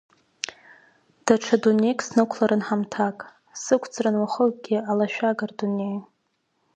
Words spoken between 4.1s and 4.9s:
уахакгьы